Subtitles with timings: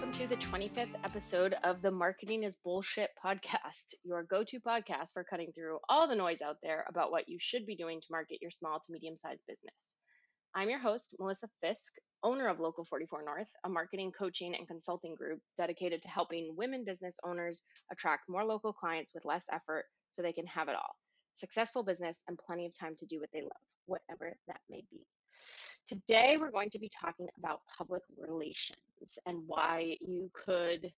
[0.00, 5.12] welcome to the 25th episode of the Marketing is Bullshit podcast, your go to podcast
[5.12, 8.06] for cutting through all the noise out there about what you should be doing to
[8.10, 9.96] market your small to medium sized business.
[10.54, 15.14] I'm your host, Melissa Fisk, owner of Local 44 North, a marketing, coaching, and consulting
[15.14, 17.62] group dedicated to helping women business owners
[17.92, 20.96] attract more local clients with less effort so they can have it all
[21.34, 23.50] successful business and plenty of time to do what they love,
[23.84, 25.04] whatever that may be.
[25.90, 30.92] Today, we're going to be talking about public relations and why you could,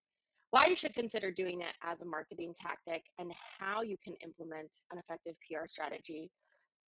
[0.51, 4.69] why you should consider doing it as a marketing tactic and how you can implement
[4.91, 6.31] an effective PR strategy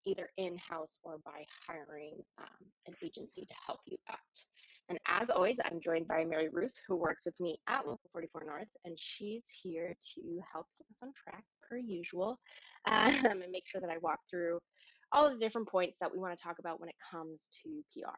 [0.04, 4.18] either in house or by hiring um, an agency to help you out.
[4.91, 8.44] And as always, I'm joined by Mary Ruth, who works with me at Local 44
[8.46, 12.38] North, and she's here to help keep us on track per usual
[12.86, 14.58] um, and make sure that I walk through
[15.14, 17.84] all of the different points that we want to talk about when it comes to
[17.92, 18.10] PR.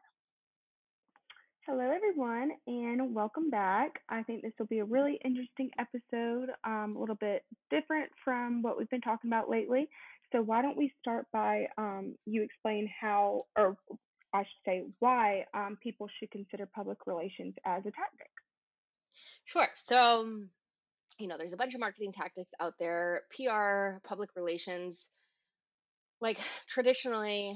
[1.67, 4.01] Hello, everyone, and welcome back.
[4.09, 8.63] I think this will be a really interesting episode, um, a little bit different from
[8.63, 9.89] what we've been talking about lately.
[10.31, 13.77] So, why don't we start by um, you explain how, or
[14.33, 18.31] I should say, why um, people should consider public relations as a tactic?
[19.45, 19.67] Sure.
[19.75, 20.39] So,
[21.19, 25.09] you know, there's a bunch of marketing tactics out there PR, public relations
[26.21, 27.53] like traditionally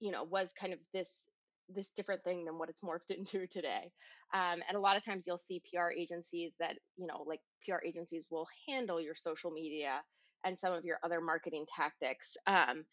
[0.00, 1.26] you know was kind of this
[1.72, 3.90] this different thing than what it's morphed into today.
[4.34, 7.84] Um, and a lot of times you'll see pr agencies that you know like pr
[7.84, 10.00] agencies will handle your social media
[10.44, 12.28] and some of your other marketing tactics.
[12.46, 12.84] Um,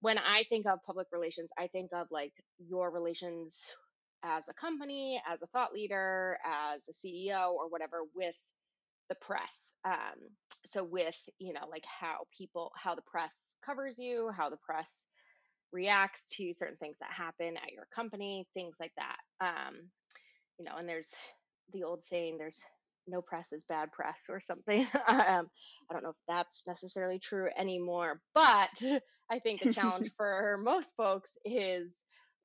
[0.00, 3.56] when i think of public relations i think of like your relations
[4.22, 8.36] as a company as a thought leader as a ceo or whatever with
[9.08, 9.74] the press.
[9.84, 10.18] Um,
[10.64, 13.34] so with you know like how people how the press
[13.64, 15.06] covers you how the press
[15.72, 19.74] reacts to certain things that happen at your company things like that um,
[20.58, 21.12] you know and there's
[21.72, 22.62] the old saying there's
[23.06, 24.86] no press is bad press or something.
[25.08, 25.50] Um,
[25.90, 28.70] i don't know if that's necessarily true anymore but
[29.30, 31.90] i think the challenge for most folks is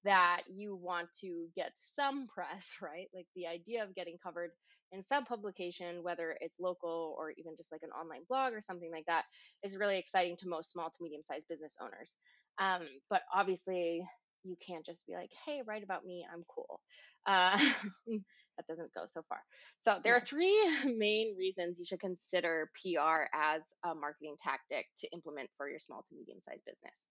[0.03, 3.07] that you want to get some press, right?
[3.13, 4.51] Like the idea of getting covered
[4.91, 8.91] in some publication, whether it's local or even just like an online blog or something
[8.91, 9.23] like that,
[9.63, 12.17] is really exciting to most small to medium sized business owners.
[12.59, 14.03] Um, but obviously,
[14.43, 16.79] you can't just be like, hey, write about me, I'm cool.
[17.27, 17.57] Uh,
[18.07, 19.39] that doesn't go so far.
[19.79, 25.09] So, there are three main reasons you should consider PR as a marketing tactic to
[25.13, 27.07] implement for your small to medium sized business.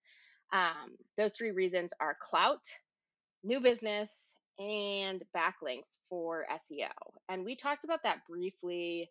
[0.52, 2.64] Um, those three reasons are clout,
[3.44, 6.90] new business, and backlinks for SEO.
[7.28, 9.10] And we talked about that briefly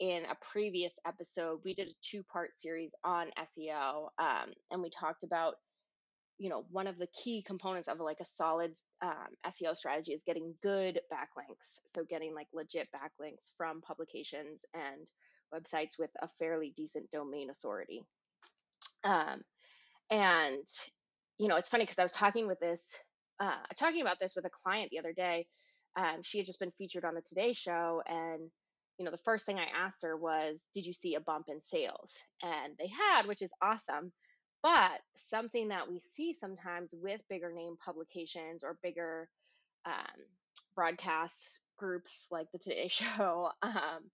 [0.00, 1.60] in a previous episode.
[1.64, 5.54] We did a two part series on SEO, um, and we talked about
[6.38, 10.24] you know one of the key components of like a solid um, seo strategy is
[10.24, 15.08] getting good backlinks so getting like legit backlinks from publications and
[15.54, 18.02] websites with a fairly decent domain authority
[19.04, 19.42] um,
[20.10, 20.66] and,
[21.38, 22.82] you know, it's funny because I was talking with this,
[23.40, 25.46] uh, talking about this with a client the other day.
[25.96, 28.50] Um, she had just been featured on the Today Show, and
[28.98, 31.60] you know, the first thing I asked her was, "Did you see a bump in
[31.60, 32.12] sales?"
[32.42, 34.12] And they had, which is awesome.
[34.62, 39.28] But something that we see sometimes with bigger name publications or bigger
[39.84, 40.24] um,
[40.74, 44.10] broadcast groups like the Today Show, um,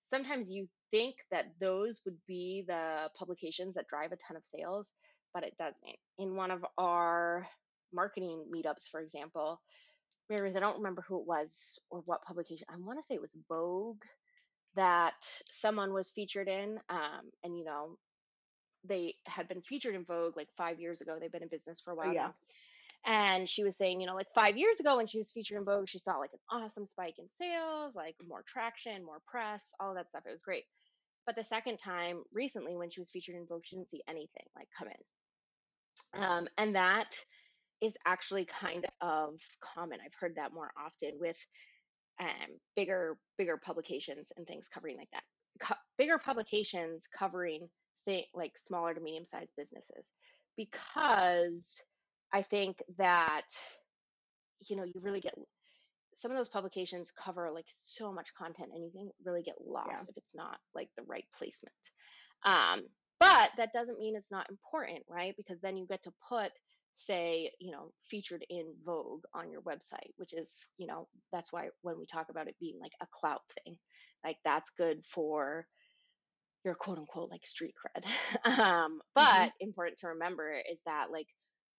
[0.00, 4.92] sometimes you think that those would be the publications that drive a ton of sales,
[5.34, 5.98] but it doesn't.
[6.18, 7.46] In one of our
[7.92, 9.60] marketing meetups, for example,
[10.30, 12.66] I don't remember who it was or what publication.
[12.70, 14.02] I want to say it was Vogue
[14.74, 15.14] that
[15.50, 16.78] someone was featured in.
[16.88, 17.98] Um, and, you know,
[18.84, 21.16] they had been featured in Vogue like five years ago.
[21.20, 22.22] They've been in business for a while yeah.
[22.26, 22.34] now.
[23.06, 25.64] And she was saying, you know, like five years ago when she was featured in
[25.64, 29.94] Vogue, she saw like an awesome spike in sales, like more traction, more press, all
[29.94, 30.22] that stuff.
[30.26, 30.64] It was great.
[31.26, 34.46] But the second time recently when she was featured in Vogue, she didn't see anything
[34.56, 34.94] like come in.
[36.14, 37.14] Um, and that
[37.80, 39.40] is actually kind of
[39.74, 39.98] common.
[40.04, 41.36] I've heard that more often with
[42.20, 45.24] um, bigger bigger publications and things covering like that.
[45.60, 47.68] Co- bigger publications covering
[48.34, 50.12] like smaller to medium sized businesses
[50.56, 51.82] because
[52.32, 53.46] I think that
[54.68, 55.34] you know you really get
[56.16, 59.88] some of those publications cover like so much content and you can really get lost
[59.90, 60.02] yeah.
[60.08, 61.74] if it's not like the right placement.
[62.44, 62.82] Um,
[63.24, 65.34] but that doesn't mean it's not important, right?
[65.36, 66.50] Because then you get to put,
[66.92, 71.68] say, you know, featured in Vogue on your website, which is, you know, that's why
[71.82, 73.76] when we talk about it being like a clout thing,
[74.24, 75.66] like that's good for
[76.64, 78.04] your quote unquote like street cred.
[78.58, 79.48] um, but mm-hmm.
[79.60, 81.28] important to remember is that like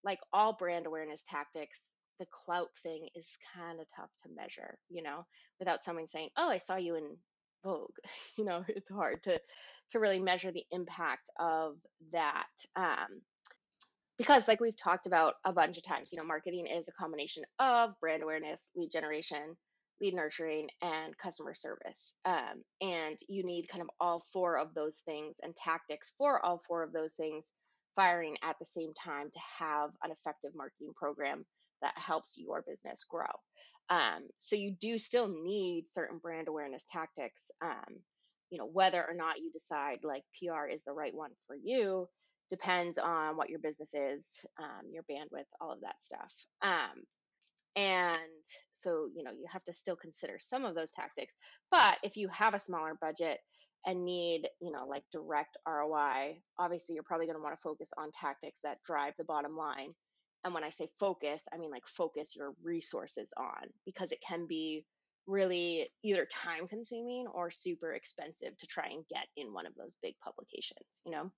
[0.03, 1.85] like all brand awareness tactics,
[2.19, 5.25] the clout thing is kind of tough to measure, you know,
[5.59, 7.17] without someone saying, "Oh, I saw you in
[7.65, 7.97] Vogue."
[8.37, 9.41] You know, it's hard to
[9.91, 11.77] to really measure the impact of
[12.13, 12.47] that.
[12.75, 13.21] Um,
[14.17, 17.43] because like we've talked about a bunch of times, you know, marketing is a combination
[17.59, 19.57] of brand awareness, lead generation,
[20.01, 22.15] lead nurturing, and customer service.
[22.25, 26.61] Um, and you need kind of all four of those things and tactics for all
[26.67, 27.53] four of those things
[27.95, 31.45] firing at the same time to have an effective marketing program
[31.81, 33.25] that helps your business grow.
[33.89, 37.51] Um, so you do still need certain brand awareness tactics.
[37.63, 37.99] Um,
[38.49, 42.07] you know, whether or not you decide like PR is the right one for you
[42.49, 46.31] depends on what your business is, um, your bandwidth, all of that stuff.
[46.61, 47.03] Um,
[47.75, 48.17] and
[48.71, 51.33] so, you know, you have to still consider some of those tactics.
[51.71, 53.39] But if you have a smaller budget
[53.85, 57.89] and need, you know, like direct ROI, obviously you're probably going to want to focus
[57.97, 59.93] on tactics that drive the bottom line.
[60.45, 64.45] And when I say focus, I mean like focus your resources on because it can
[64.45, 64.85] be
[65.27, 69.95] really either time consuming or super expensive to try and get in one of those
[70.01, 71.31] big publications, you know?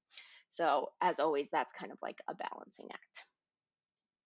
[0.50, 3.24] So, as always, that's kind of like a balancing act.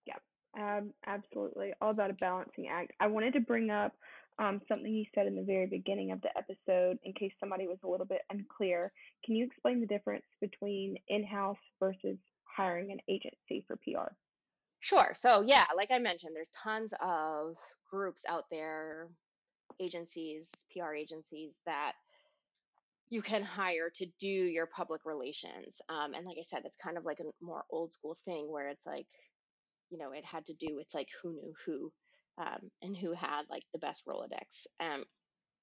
[0.06, 1.74] Yeah, um, absolutely.
[1.82, 2.94] All about a balancing act.
[3.00, 3.94] I wanted to bring up
[4.40, 7.78] um, something you said in the very beginning of the episode in case somebody was
[7.84, 8.92] a little bit unclear.
[9.26, 14.14] Can you explain the difference between in house versus hiring an agency for PR?
[14.82, 15.14] Sure.
[15.16, 17.56] So, yeah, like I mentioned, there's tons of
[17.90, 19.10] groups out there,
[19.80, 21.94] agencies, PR agencies that
[23.10, 25.82] you can hire to do your public relations.
[25.90, 28.70] Um, and like I said, it's kind of like a more old school thing where
[28.70, 29.08] it's like,
[29.90, 31.94] you know, it had to do with like who knew who
[32.40, 34.68] um, and who had like the best Rolodex.
[34.80, 35.06] Um,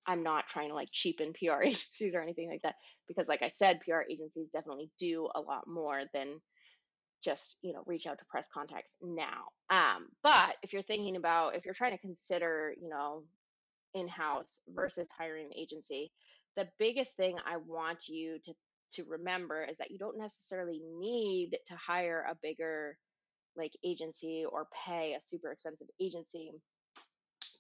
[0.07, 2.77] I'm not trying to like cheapen PR agencies or anything like that
[3.09, 6.41] because, like I said, PR agencies definitely do a lot more than
[7.23, 9.45] just you know reach out to press contacts now.
[9.71, 13.25] Um, but if you're thinking about if you're trying to consider you know
[13.95, 16.13] in-house versus hiring an agency,
[16.57, 18.55] the biggest thing I want you to
[18.95, 22.97] to remember is that you don't necessarily need to hire a bigger
[23.57, 26.53] like agency or pay a super expensive agency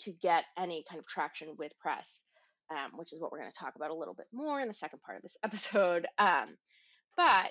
[0.00, 2.24] to get any kind of traction with press,
[2.70, 4.74] um, which is what we're going to talk about a little bit more in the
[4.74, 6.06] second part of this episode.
[6.18, 6.56] Um,
[7.16, 7.50] but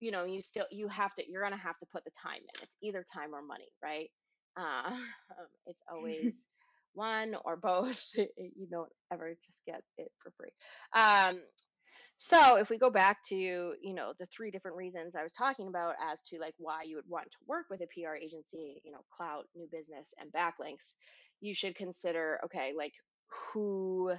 [0.00, 2.40] you know, you still you have to you're going to have to put the time
[2.40, 2.62] in.
[2.62, 4.10] It's either time or money, right?
[4.56, 4.96] Uh,
[5.66, 6.46] it's always
[6.94, 8.02] one or both.
[8.16, 10.52] you don't ever just get it for free.
[10.94, 11.40] Um,
[12.18, 15.68] so if we go back to, you know, the three different reasons I was talking
[15.68, 18.90] about as to like why you would want to work with a PR agency, you
[18.90, 20.94] know, clout, new business, and backlinks,
[21.40, 22.94] you should consider, okay, like
[23.52, 24.14] who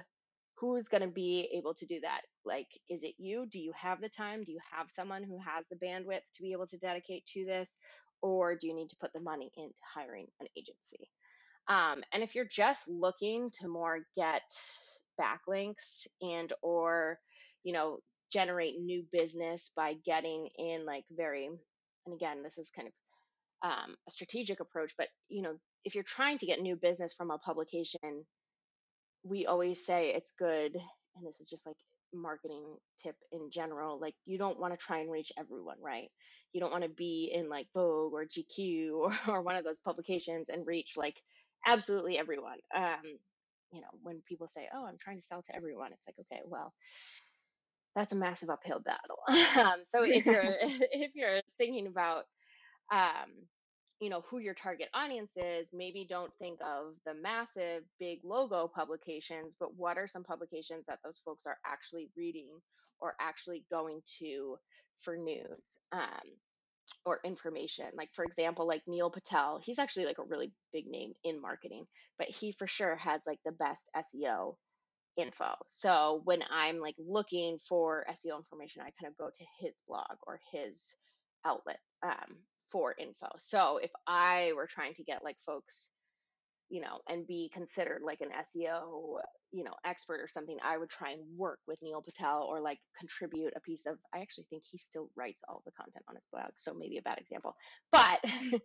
[0.60, 3.46] who's going to be able to do that like is it you?
[3.46, 4.44] Do you have the time?
[4.44, 7.76] Do you have someone who has the bandwidth to be able to dedicate to this?
[8.20, 11.08] Or do you need to put the money into hiring an agency?
[11.68, 14.42] Um, and if you're just looking to more get
[15.20, 17.18] backlinks and or,
[17.62, 17.98] you know,
[18.32, 23.96] generate new business by getting in like very, and again, this is kind of um,
[24.06, 25.54] a strategic approach, but you know,
[25.84, 28.24] if you're trying to get new business from a publication,
[29.24, 31.76] we always say it's good, and this is just like
[32.14, 32.64] marketing
[33.02, 36.08] tip in general like you don't want to try and reach everyone right
[36.52, 39.80] you don't want to be in like vogue or gq or, or one of those
[39.80, 41.16] publications and reach like
[41.66, 42.58] absolutely everyone.
[42.74, 43.02] Um,
[43.72, 46.42] you know, when people say, "Oh, I'm trying to sell to everyone," it's like, okay,
[46.46, 46.72] well,
[47.94, 49.18] that's a massive uphill battle.
[49.66, 52.24] um, so if you're if you're thinking about,
[52.92, 53.30] um,
[54.00, 58.70] you know, who your target audience is, maybe don't think of the massive big logo
[58.72, 62.48] publications, but what are some publications that those folks are actually reading
[63.00, 64.56] or actually going to
[65.00, 65.78] for news?
[65.92, 66.38] Um,
[67.04, 67.86] or information.
[67.96, 71.86] Like for example, like Neil Patel, he's actually like a really big name in marketing,
[72.18, 74.56] but he for sure has like the best SEO
[75.16, 75.54] info.
[75.68, 80.16] So when I'm like looking for SEO information, I kind of go to his blog
[80.26, 80.78] or his
[81.44, 82.36] outlet um,
[82.70, 83.28] for info.
[83.38, 85.88] So if I were trying to get like folks
[86.70, 89.18] you know, and be considered like an SEO,
[89.52, 92.78] you know, expert or something, I would try and work with Neil Patel or like
[92.98, 93.96] contribute a piece of.
[94.14, 97.02] I actually think he still writes all the content on his blog, so maybe a
[97.02, 97.54] bad example.
[97.90, 98.22] But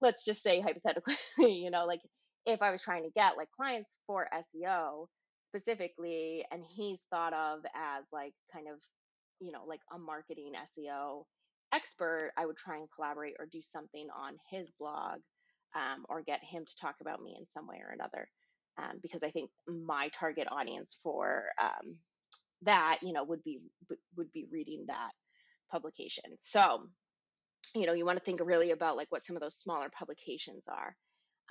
[0.00, 2.00] let's just say hypothetically, you know, like
[2.46, 5.06] if I was trying to get like clients for SEO
[5.54, 8.80] specifically, and he's thought of as like kind of,
[9.40, 11.22] you know, like a marketing SEO
[11.72, 15.20] expert, I would try and collaborate or do something on his blog
[15.74, 18.28] um, or get him to talk about me in some way or another.
[18.78, 21.96] Um, because I think my target audience for um,
[22.62, 23.60] that, you know, would be
[24.16, 25.12] would be reading that
[25.70, 26.24] publication.
[26.38, 26.82] So,
[27.74, 30.66] you know, you want to think really about like what some of those smaller publications
[30.68, 30.94] are.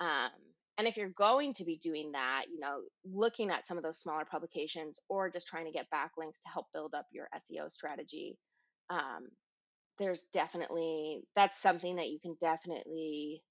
[0.00, 0.30] Um,
[0.78, 3.98] and if you're going to be doing that, you know, looking at some of those
[3.98, 8.36] smaller publications or just trying to get backlinks to help build up your SEO strategy,
[8.90, 9.28] um,
[9.98, 13.42] there's definitely that's something that you can definitely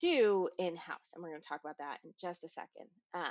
[0.00, 1.12] do in house.
[1.14, 2.88] And we're going to talk about that in just a second.
[3.14, 3.30] Um,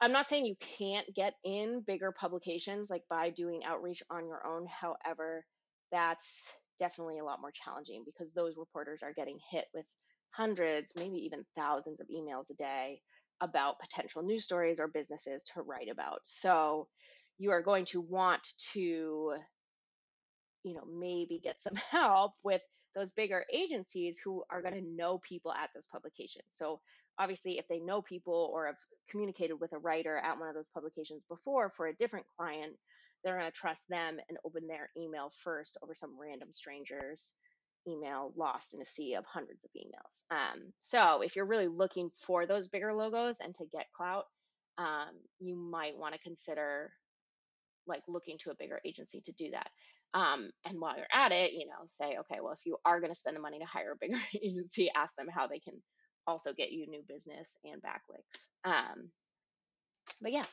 [0.00, 4.44] I'm not saying you can't get in bigger publications like by doing outreach on your
[4.44, 4.66] own.
[4.66, 5.44] However,
[5.92, 6.26] that's
[6.80, 9.86] definitely a lot more challenging because those reporters are getting hit with
[10.30, 13.00] hundreds, maybe even thousands of emails a day
[13.40, 16.20] about potential news stories or businesses to write about.
[16.24, 16.88] So
[17.38, 19.34] you are going to want to
[20.64, 22.62] you know maybe get some help with
[22.94, 26.80] those bigger agencies who are going to know people at those publications so
[27.18, 28.76] obviously if they know people or have
[29.10, 32.72] communicated with a writer at one of those publications before for a different client
[33.24, 37.34] they're going to trust them and open their email first over some random strangers
[37.86, 40.22] email lost in a sea of hundreds of emails.
[40.30, 44.26] Um, so if you're really looking for those bigger logos and to get clout,
[44.78, 46.92] um, you might want to consider
[47.86, 49.68] like looking to a bigger agency to do that.
[50.14, 53.12] Um, and while you're at it, you know, say, okay, well, if you are going
[53.12, 55.74] to spend the money to hire a bigger agency, ask them how they can
[56.26, 58.48] also get you new business and backlinks.
[58.64, 59.08] Um,
[60.20, 60.44] but yeah.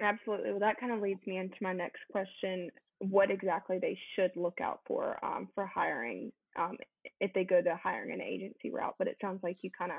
[0.00, 0.50] Absolutely.
[0.50, 4.60] Well, that kind of leads me into my next question what exactly they should look
[4.60, 6.76] out for um, for hiring um,
[7.20, 8.94] if they go the hiring an agency route.
[8.98, 9.98] But it sounds like you kind of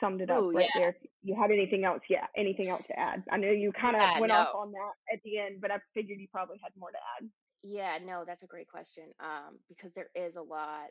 [0.00, 0.80] summed it up Ooh, right yeah.
[0.80, 0.96] there.
[1.22, 2.02] You had anything else?
[2.08, 3.22] Yeah, anything else to add?
[3.30, 4.38] I know you kind of Yeah, went no.
[4.40, 7.28] off on that at the end, but I figured you probably had more to add.
[7.68, 9.04] Yeah, no, that's a great question.
[9.20, 10.90] Um, because there is a lot,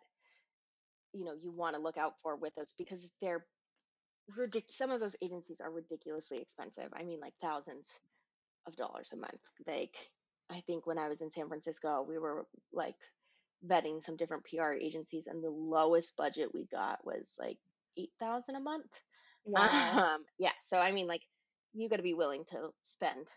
[1.13, 3.45] you know, you want to look out for with us because they're
[4.37, 6.89] ridic- some of those agencies are ridiculously expensive.
[6.93, 7.99] I mean, like thousands
[8.67, 9.41] of dollars a month.
[9.67, 9.95] Like,
[10.49, 12.95] I think when I was in San Francisco, we were like
[13.65, 17.57] vetting some different PR agencies, and the lowest budget we got was like
[17.97, 19.01] eight thousand a month.
[19.45, 20.15] Wow.
[20.15, 21.21] Um, yeah, so I mean, like,
[21.73, 23.27] you got to be willing to spend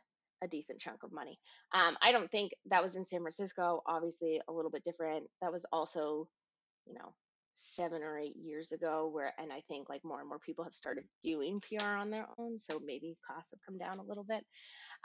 [0.43, 1.39] a decent chunk of money.
[1.73, 3.83] Um, I don't think that was in San Francisco.
[3.87, 5.25] Obviously, a little bit different.
[5.43, 6.29] That was also,
[6.87, 7.15] you know,
[7.55, 9.11] seven or eight years ago.
[9.13, 12.27] Where, and I think like more and more people have started doing PR on their
[12.39, 14.45] own, so maybe costs have come down a little bit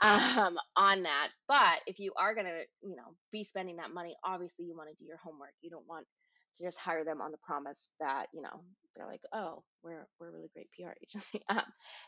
[0.00, 1.28] um, on that.
[1.48, 4.96] But if you are gonna, you know, be spending that money, obviously you want to
[4.96, 5.52] do your homework.
[5.60, 6.06] You don't want
[6.56, 8.60] to just hire them on the promise that you know
[8.96, 11.42] they're like, oh, we're we're a really great PR agency.
[11.48, 11.62] Um,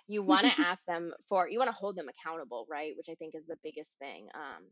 [0.09, 2.93] you want to ask them for, you want to hold them accountable, right?
[2.97, 4.29] Which I think is the biggest thing.
[4.35, 4.65] Um,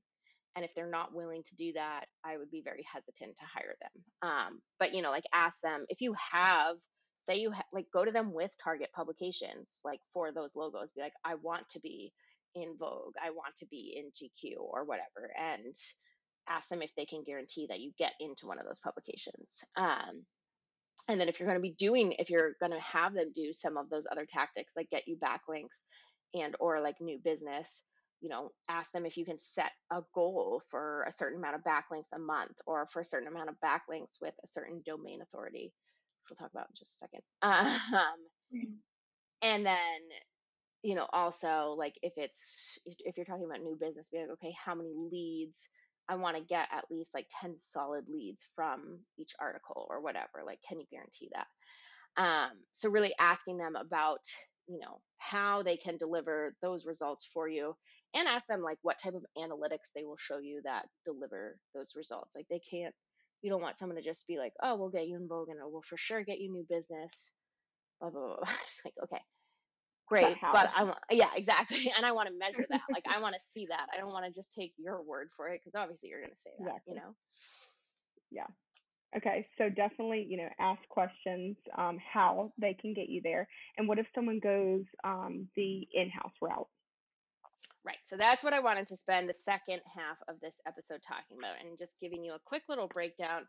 [0.56, 3.74] and if they're not willing to do that, I would be very hesitant to hire
[3.80, 4.30] them.
[4.30, 6.76] Um, but you know, like ask them if you have,
[7.20, 11.02] say you ha- like go to them with target publications, like for those logos, be
[11.02, 12.12] like, I want to be
[12.54, 15.74] in Vogue, I want to be in GQ or whatever, and
[16.48, 19.62] ask them if they can guarantee that you get into one of those publications.
[19.76, 20.24] Um,
[21.08, 23.52] and then if you're going to be doing if you're going to have them do
[23.52, 25.82] some of those other tactics like get you backlinks
[26.34, 27.82] and or like new business
[28.20, 31.62] you know ask them if you can set a goal for a certain amount of
[31.62, 35.72] backlinks a month or for a certain amount of backlinks with a certain domain authority
[36.28, 38.70] which we'll talk about in just a second um,
[39.42, 40.00] and then
[40.82, 44.54] you know also like if it's if you're talking about new business be like okay
[44.64, 45.68] how many leads
[46.08, 50.42] I want to get at least like 10 solid leads from each article or whatever.
[50.44, 51.46] Like, can you guarantee that?
[52.16, 54.20] Um, so really asking them about,
[54.68, 57.74] you know, how they can deliver those results for you
[58.14, 61.92] and ask them like what type of analytics they will show you that deliver those
[61.96, 62.30] results.
[62.34, 62.94] Like they can't,
[63.42, 65.58] you don't want someone to just be like, oh, we'll get you in Vogue and
[65.64, 67.32] we'll for sure get you new business.
[68.00, 68.48] Blah, blah, blah.
[68.84, 69.22] Like, okay,
[70.06, 73.34] great but i want yeah exactly and i want to measure that like i want
[73.34, 76.08] to see that i don't want to just take your word for it because obviously
[76.10, 76.94] you're going to say that Exactly.
[76.94, 77.14] you know
[78.30, 78.46] Yeah.
[79.16, 83.46] Okay, so definitely, you know, ask questions um, how they can get you there,
[83.78, 86.66] and what if someone goes um, the in-house route?
[87.84, 91.36] right so that's what i wanted to spend the second half of this episode talking
[91.38, 93.42] about and just giving you a quick little breakdown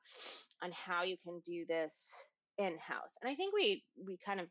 [0.61, 2.25] on how you can do this
[2.57, 4.47] in house and i think we we kind of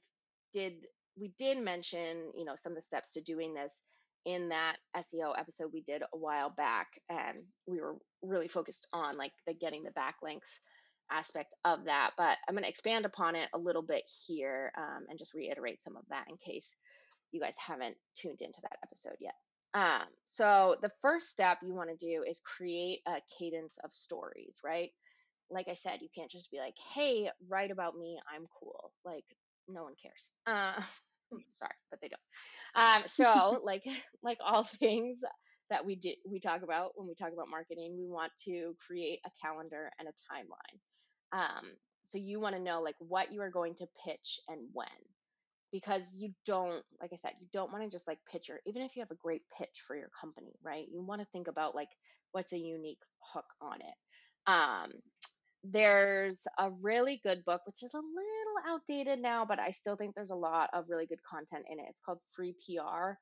[0.53, 0.73] did
[1.18, 3.83] we did mention you know some of the steps to doing this
[4.25, 9.18] in that SEO episode we did a while back and we were really focused on
[9.18, 10.59] like the getting the backlinks
[11.12, 15.04] aspect of that but i'm going to expand upon it a little bit here um,
[15.11, 16.75] and just reiterate some of that in case
[17.35, 19.35] you guys haven't tuned into that episode yet.
[19.75, 24.61] Um, so the first step you want to do is create a cadence of stories
[24.64, 24.90] right?
[25.50, 28.92] Like i said you can't just be like hey write about me i'm cool.
[29.04, 29.25] Like
[29.68, 30.33] no one cares.
[30.47, 30.80] Uh,
[31.50, 32.21] sorry but they don't.
[32.75, 33.85] Um, so like
[34.23, 35.21] like all things
[35.71, 39.21] that we do we talk about when we talk about marketing we want to create
[39.26, 41.38] a calendar and a timeline.
[41.38, 41.73] Um,
[42.06, 44.88] so you want to know like what you are going to pitch and when.
[45.73, 48.83] Because you don't like i said you don't want to just like pitch your even
[48.83, 50.87] if you have a great pitch for your company right?
[50.92, 51.88] You want to think about like
[52.30, 53.00] what's a unique
[53.33, 53.97] hook on it.
[54.47, 54.92] Um
[55.64, 60.14] there's a really good book which is a little outdated now but i still think
[60.14, 63.12] there's a lot of really good content in it it's called free pr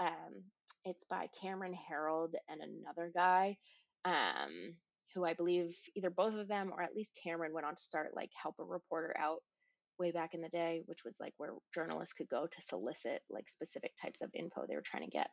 [0.00, 0.42] um
[0.84, 3.56] it's by cameron Herold and another guy
[4.04, 4.74] um
[5.14, 8.10] who i believe either both of them or at least cameron went on to start
[8.14, 9.38] like help a reporter out
[9.98, 13.48] way back in the day, which was like where journalists could go to solicit like
[13.48, 15.28] specific types of info they were trying to get.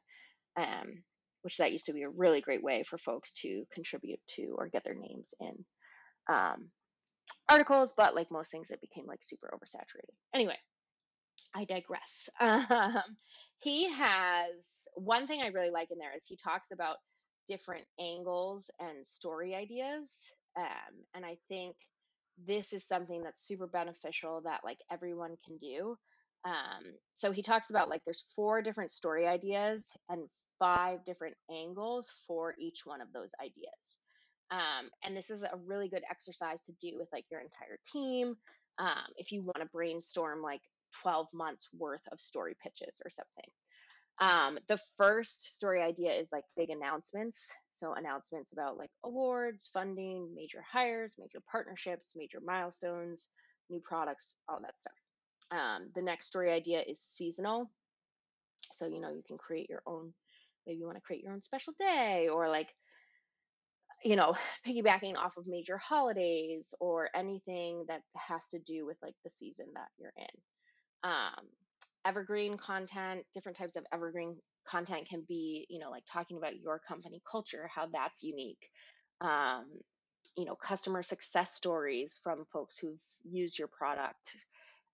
[0.57, 1.03] Um,
[1.41, 4.69] which that used to be a really great way for folks to contribute to or
[4.69, 5.65] get their names in
[6.29, 6.69] um,
[7.49, 10.13] articles, but like most things, it became like super oversaturated.
[10.33, 10.57] Anyway,
[11.55, 12.29] I digress.
[12.41, 13.17] Um,
[13.59, 16.97] he has one thing I really like in there is he talks about
[17.47, 20.11] different angles and story ideas.
[20.57, 21.75] Um, and I think
[22.45, 25.95] this is something that's super beneficial that like everyone can do.
[26.45, 30.27] Um, so he talks about like there's four different story ideas and
[30.59, 33.99] five different angles for each one of those ideas.
[34.51, 38.35] Um, and this is a really good exercise to do with like your entire team.
[38.79, 40.61] Um, if you want to brainstorm like
[41.01, 43.49] 12 months worth of story pitches or something.
[44.19, 47.49] Um, the first story idea is like big announcements.
[47.71, 53.27] So, announcements about like awards, funding, major hires, major partnerships, major milestones,
[53.69, 54.93] new products, all that stuff.
[55.51, 57.71] Um, the next story idea is seasonal.
[58.71, 60.13] So, you know, you can create your own,
[60.65, 62.69] maybe you want to create your own special day or like,
[64.03, 64.35] you know,
[64.67, 69.67] piggybacking off of major holidays or anything that has to do with like the season
[69.75, 71.09] that you're in.
[71.09, 71.47] Um,
[72.05, 76.79] evergreen content, different types of evergreen content can be, you know, like talking about your
[76.79, 78.69] company culture, how that's unique.
[79.21, 79.65] Um,
[80.35, 84.35] you know, customer success stories from folks who've used your product.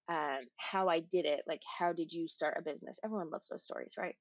[0.10, 3.00] Um, how I did it, like how did you start a business?
[3.04, 4.16] Everyone loves those stories, right?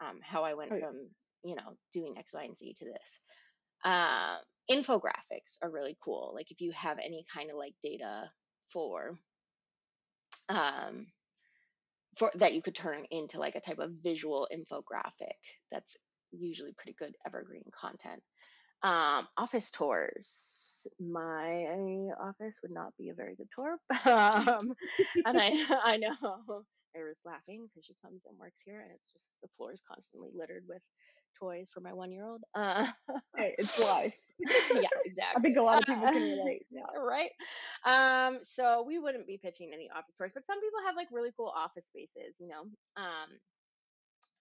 [0.00, 1.08] Um, how I went from,
[1.42, 3.20] you know, doing X, Y, and Z to this.
[3.84, 4.38] Um,
[4.70, 6.32] infographics are really cool.
[6.34, 8.30] Like if you have any kind of like data
[8.66, 9.18] for
[10.48, 11.06] um,
[12.16, 15.38] for that you could turn into like a type of visual infographic
[15.70, 15.96] that's
[16.32, 18.22] usually pretty good evergreen content
[18.82, 21.64] um office tours my
[22.20, 23.76] office would not be a very good tour
[24.12, 24.72] um
[25.26, 26.14] and i i know
[26.96, 30.30] Ira's laughing because she comes and works here and it's just the floor is constantly
[30.34, 30.82] littered with
[31.38, 32.86] toys for my one year old uh
[33.36, 34.14] Hey, it's life.
[34.74, 35.34] yeah exactly.
[35.36, 36.66] I think a lot of people can Uh, relate.
[36.70, 36.82] Yeah.
[36.98, 37.30] right
[37.86, 41.30] um so we wouldn't be pitching any office tours but some people have like really
[41.36, 42.62] cool office spaces you know
[42.96, 43.28] um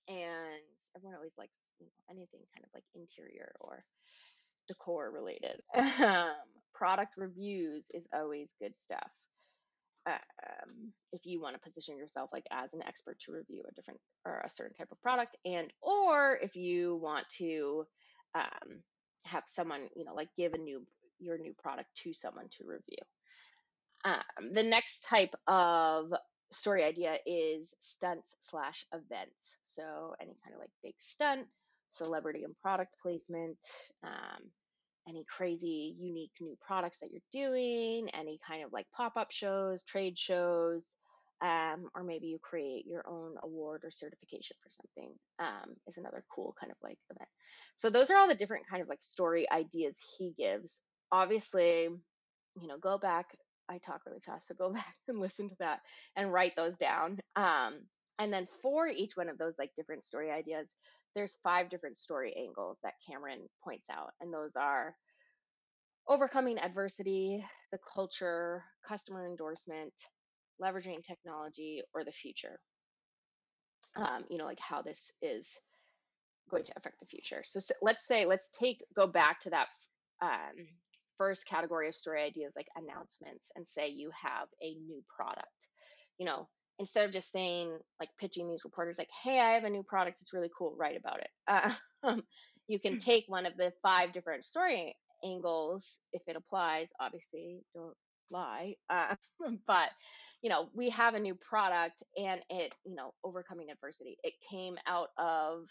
[0.08, 0.62] and
[0.96, 3.84] everyone always likes you know anything kind of like interior or
[4.68, 5.62] decor related
[6.04, 9.12] um product reviews is always good stuff
[10.08, 14.00] um, if you want to position yourself like as an expert to review a different
[14.26, 17.86] or a certain type of product and or if you want to
[18.36, 18.82] um,
[19.26, 20.86] have someone you know like give a new
[21.20, 22.98] your new product to someone to review.
[24.06, 26.14] Um, the next type of
[26.52, 29.58] story idea is stunts slash events.
[29.64, 31.48] So any kind of like big stunt
[31.92, 33.58] celebrity and product placement
[34.04, 34.50] um,
[35.10, 39.84] any crazy unique new products that you're doing, any kind of like pop up shows,
[39.84, 40.86] trade shows,
[41.42, 46.24] um, or maybe you create your own award or certification for something um, is another
[46.34, 47.30] cool kind of like event.
[47.78, 50.82] So those are all the different kind of like story ideas he gives.
[51.12, 51.88] Obviously,
[52.62, 53.38] you know, go back.
[53.70, 55.80] I talk really fast, so go back and listen to that
[56.16, 57.20] and write those down.
[57.36, 57.82] Um,
[58.20, 60.76] and then for each one of those like different story ideas,
[61.16, 64.96] there's five different story angles that Cameron points out, and those are
[66.08, 69.94] overcoming adversity, the culture, customer endorsement,
[70.62, 72.60] leveraging technology, or the future.
[73.96, 75.58] Um, you know, like how this is
[76.50, 77.42] going to affect the future.
[77.44, 79.68] So, s let's say, let's take go back to that
[80.22, 80.68] um,
[81.18, 85.68] first category of story ideas, like announcements, and say you have a new product.
[86.18, 86.48] You know,
[86.80, 90.22] instead of just saying like pitching these reporters, like, "Hey, I have a new product.
[90.22, 90.76] It's really cool.
[90.78, 91.74] Write about it." Uh,
[92.68, 96.90] you can take one of the five different story angles if it applies.
[97.00, 97.96] Obviously, don't
[98.32, 98.76] lie.
[98.90, 99.16] Uh,
[99.68, 99.90] but
[100.42, 104.18] you know, we have a new product, and it, you know, overcoming adversity.
[104.24, 105.68] It came out of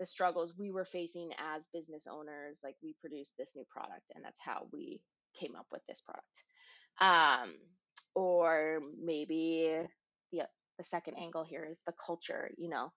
[0.00, 4.24] the struggles we were facing as business owners like we produced this new product and
[4.24, 5.00] that's how we
[5.38, 6.44] came up with this product
[7.00, 7.54] um
[8.14, 9.80] or maybe
[10.78, 12.90] the second angle here is the culture you know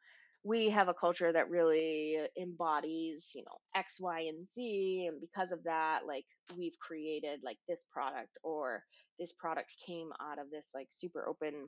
[0.43, 5.07] we have a culture that really embodies, you know, X, Y, and Z.
[5.07, 6.25] And because of that, like
[6.57, 8.83] we've created like this product or
[9.19, 11.67] this product came out of this like super open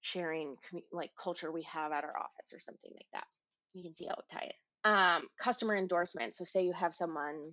[0.00, 0.56] sharing
[0.92, 3.26] like culture we have at our office or something like that.
[3.74, 4.54] You can see how it tie it.
[4.84, 6.34] Um, customer endorsement.
[6.36, 7.52] So say you have someone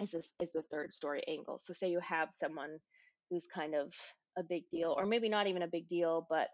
[0.00, 1.58] is this is the third story angle.
[1.58, 2.78] So say you have someone
[3.30, 3.92] who's kind of
[4.38, 6.48] a big deal, or maybe not even a big deal, but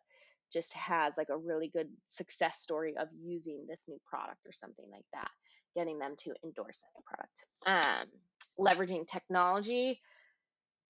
[0.52, 4.86] just has like a really good success story of using this new product or something
[4.90, 5.30] like that,
[5.74, 7.44] getting them to endorse that product.
[7.66, 8.06] Um,
[8.58, 10.00] leveraging technology.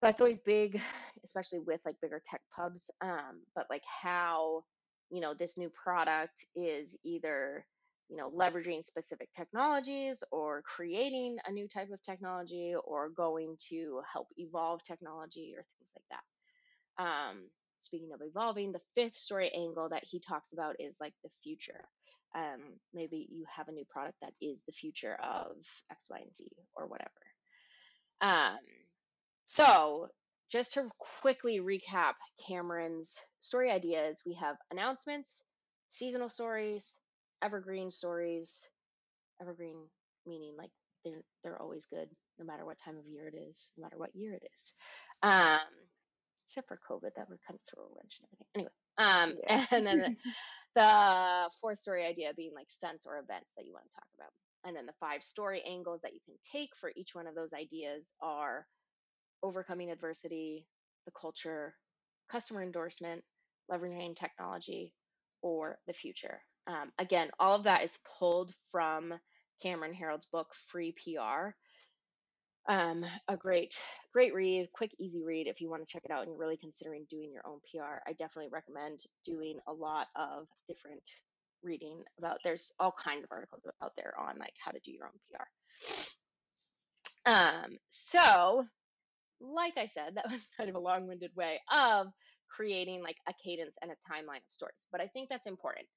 [0.02, 0.80] That's always big,
[1.24, 2.90] especially with like bigger tech pubs.
[3.00, 4.64] Um, but like how,
[5.10, 7.64] you know, this new product is either
[8.08, 14.00] you know leveraging specific technologies or creating a new type of technology or going to
[14.12, 16.24] help evolve technology or things like that
[17.00, 17.48] um,
[17.80, 21.84] speaking of evolving the fifth story angle that he talks about is like the future
[22.36, 22.60] um,
[22.94, 25.56] maybe you have a new product that is the future of
[25.90, 27.10] x y and z or whatever
[28.20, 28.58] um,
[29.46, 30.08] so
[30.52, 30.88] just to
[31.20, 32.14] quickly recap
[32.46, 35.42] cameron's story ideas we have announcements
[35.90, 37.00] seasonal stories
[37.42, 38.58] evergreen stories.
[39.40, 39.76] Evergreen
[40.26, 40.70] meaning like
[41.04, 44.14] they're they're always good, no matter what time of year it is, no matter what
[44.14, 44.74] year it is.
[45.22, 45.58] Um,
[46.50, 48.46] except for COVID, that would kind of throw a wrench in everything.
[48.56, 49.66] Anyway, um, yeah.
[49.70, 50.16] and then
[50.74, 54.30] the, four story idea being like stunts or events that you want to talk about.
[54.64, 57.54] And then the five story angles that you can take for each one of those
[57.54, 58.66] ideas are
[59.42, 60.66] overcoming adversity,
[61.06, 61.74] the culture,
[62.30, 63.22] customer endorsement,
[63.70, 64.92] leveraging technology,
[65.42, 66.40] or the future.
[66.66, 69.14] Um, again, all of that is pulled from
[69.62, 71.50] Cameron Herold's book, Free PR.
[72.70, 73.74] Um, a great,
[74.12, 76.56] great read, quick, easy read if you want to check it out and you're really
[76.56, 77.98] considering doing your own PR.
[78.06, 81.02] I definitely recommend doing a lot of different
[81.64, 82.38] reading about.
[82.44, 85.48] There's all kinds of articles out there on like how to do your own PR.
[87.28, 88.64] Um, so,
[89.40, 92.06] like I said, that was kind of a long-winded way of
[92.48, 95.88] creating like a cadence and a timeline of stories, but I think that's important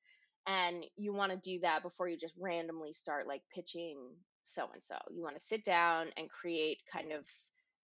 [0.48, 3.98] and you want to do that before you just randomly start like pitching
[4.44, 4.96] so and so.
[5.12, 7.26] You want to sit down and create kind of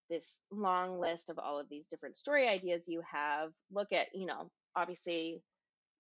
[0.10, 3.52] this long list of all of these different story ideas you have.
[3.72, 5.42] Look at, you know, obviously,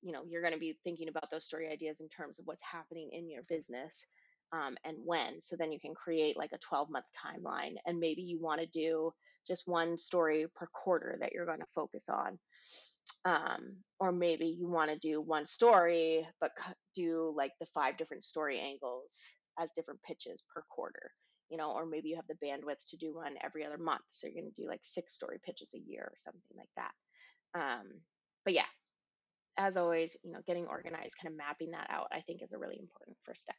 [0.01, 2.63] you know, you're going to be thinking about those story ideas in terms of what's
[2.63, 4.05] happening in your business
[4.51, 5.41] um, and when.
[5.41, 7.75] So then you can create like a 12 month timeline.
[7.85, 9.11] And maybe you want to do
[9.47, 12.39] just one story per quarter that you're going to focus on
[13.25, 16.51] um, or maybe you want to do one story but
[16.95, 19.21] do like the five different story angles
[19.59, 21.11] as different pitches per quarter
[21.49, 24.27] you know or maybe you have the bandwidth to do one every other month so
[24.27, 26.91] you're going to do like six story pitches a year or something like that
[27.59, 27.87] um,
[28.45, 28.69] but yeah
[29.57, 32.57] as always you know getting organized kind of mapping that out i think is a
[32.57, 33.55] really important first step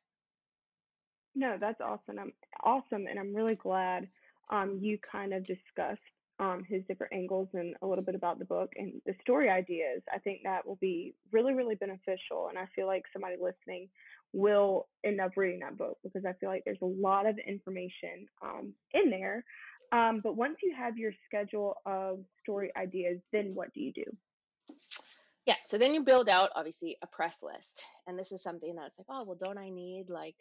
[1.35, 2.33] no that's awesome i'm
[2.65, 4.09] awesome and i'm really glad
[4.51, 6.01] um, you kind of discussed
[6.41, 10.03] um, his different angles and a little bit about the book and the story ideas.
[10.13, 12.49] I think that will be really, really beneficial.
[12.49, 13.89] And I feel like somebody listening
[14.33, 18.27] will end up reading that book because I feel like there's a lot of information
[18.43, 19.45] um, in there.
[19.93, 24.05] Um, but once you have your schedule of story ideas, then what do you do?
[25.47, 27.83] Yeah, so then you build out obviously a press list.
[28.07, 30.37] And this is something that it's like, oh, well, don't I need like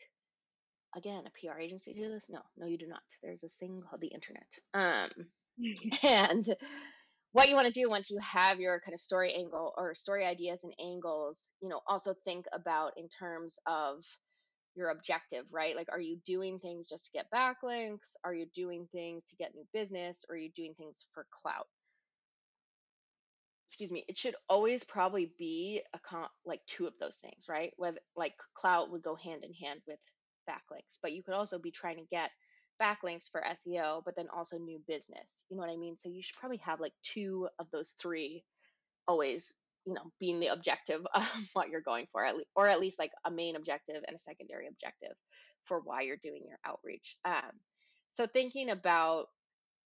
[0.96, 2.30] again a PR agency to do this?
[2.30, 3.02] No, no, you do not.
[3.24, 4.48] There's this thing called the internet.
[4.74, 5.10] Um,
[6.04, 6.56] and
[7.32, 10.26] what you want to do once you have your kind of story angle or story
[10.26, 14.04] ideas and angles, you know, also think about in terms of
[14.76, 15.76] your objective, right?
[15.76, 18.16] Like, are you doing things just to get backlinks?
[18.24, 20.26] Are you doing things to get new business?
[20.30, 21.68] Or are you doing things for clout?
[23.68, 24.04] Excuse me.
[24.08, 27.72] It should always probably be a con- like two of those things, right?
[27.78, 30.00] Whether like clout would go hand in hand with
[30.50, 32.32] backlinks, but you could also be trying to get
[32.82, 35.44] backlinks for SEO, but then also new business.
[35.50, 35.98] You know what I mean?
[35.98, 38.44] So you should probably have like two of those three
[39.08, 39.54] always,
[39.86, 43.00] you know, being the objective of what you're going for, at least, or at least
[43.00, 45.16] like a main objective and a secondary objective
[45.64, 47.18] for why you're doing your outreach.
[47.26, 47.52] Um,
[48.12, 49.28] so thinking about,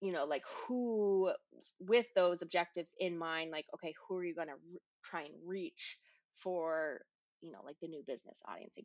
[0.01, 1.31] you know, like who
[1.79, 5.33] with those objectives in mind, like, okay, who are you going to re- try and
[5.45, 5.97] reach
[6.35, 7.01] for,
[7.41, 8.77] you know, like the new business audience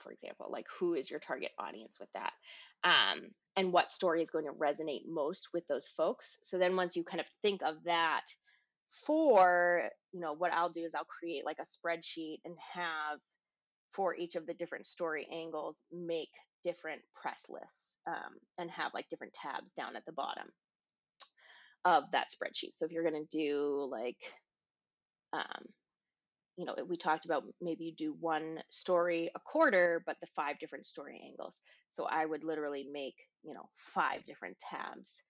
[0.00, 2.32] for example like who is your target audience with that
[2.84, 6.38] um, and what story is going to resonate most with those folks.
[6.42, 8.22] So then once you kind of think of that
[9.04, 13.18] for you know what i'll do is i'll create like a spreadsheet and have
[13.92, 16.30] for each of the different story angles make
[16.64, 20.46] different press lists um, and have like different tabs down at the bottom
[21.84, 22.72] of that spreadsheet.
[22.74, 24.18] So if you're going to do like
[25.32, 25.64] um,
[26.58, 30.58] you know, we talked about maybe you do one story a quarter, but the five
[30.58, 31.56] different story angles.
[31.90, 35.22] So I would literally make, you know, five different tabs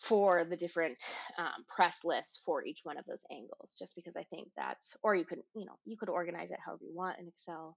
[0.00, 0.98] for the different
[1.38, 5.14] um, press lists for each one of those angles, just because I think that's, or
[5.14, 7.76] you could, you know, you could organize it however you want in Excel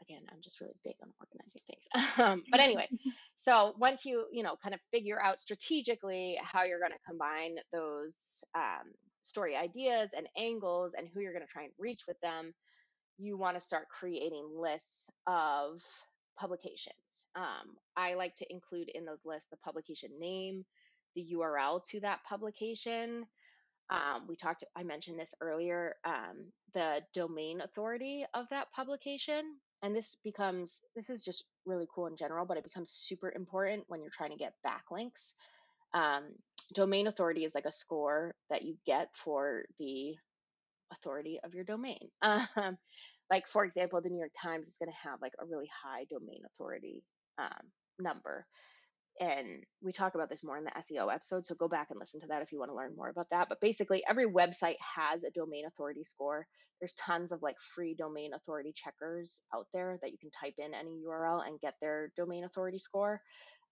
[0.00, 2.88] again i'm just really big on organizing things um, but anyway
[3.36, 7.54] so once you you know kind of figure out strategically how you're going to combine
[7.72, 8.90] those um,
[9.22, 12.52] story ideas and angles and who you're going to try and reach with them
[13.18, 15.82] you want to start creating lists of
[16.38, 17.26] publications.
[17.36, 20.64] Um, i like to include in those lists the publication name
[21.14, 23.26] the url to that publication.
[23.90, 29.42] Um, we talked i mentioned this earlier um, the domain authority of that publication
[29.82, 33.84] and this becomes this is just really cool in general but it becomes super important
[33.88, 35.34] when you're trying to get backlinks
[35.94, 36.24] um,
[36.74, 40.14] domain authority is like a score that you get for the
[40.92, 42.76] authority of your domain um,
[43.30, 46.04] like for example the new york times is going to have like a really high
[46.10, 47.02] domain authority
[47.38, 48.46] um, number
[49.20, 51.46] and we talk about this more in the SEO episode.
[51.46, 53.48] So go back and listen to that if you want to learn more about that.
[53.48, 56.46] But basically, every website has a domain authority score.
[56.80, 60.74] There's tons of like free domain authority checkers out there that you can type in
[60.74, 63.20] any URL and get their domain authority score.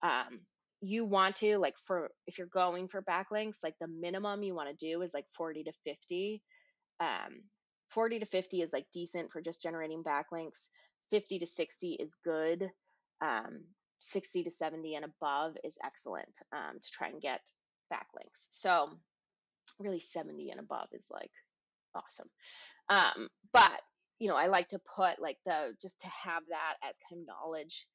[0.02, 0.40] Um,
[0.81, 4.71] you want to like for if you're going for backlinks, like the minimum you want
[4.71, 6.43] to do is like 40 to 50.
[7.01, 7.43] Um,
[7.90, 10.69] 40 to 50 is like decent for just generating backlinks.
[11.11, 12.71] 50 to 60 is good.
[13.21, 13.64] Um,
[14.01, 17.40] 60 to 70 and above is excellent um, to try and get
[17.93, 18.47] backlinks.
[18.51, 18.88] So
[19.79, 21.33] really 70 and above is like
[21.95, 22.29] awesome.
[22.88, 23.81] Um, but
[24.19, 27.27] you know, I like to put like the just to have that as kind of
[27.27, 27.87] knowledge,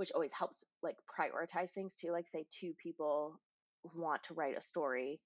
[0.00, 2.10] which always helps like prioritize things too.
[2.10, 3.38] Like say two people
[3.94, 5.20] want to write a story,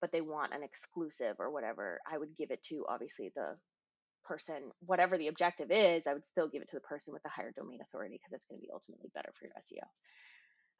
[0.00, 1.98] but they want an exclusive or whatever.
[2.08, 3.56] I would give it to obviously the
[4.24, 7.28] person, whatever the objective is, I would still give it to the person with the
[7.28, 9.82] higher domain authority because it's going to be ultimately better for your SEO.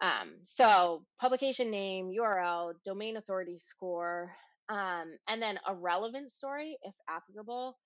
[0.00, 4.30] Um, so publication name, URL, domain authority score,
[4.68, 7.76] um, and then a relevant story if applicable.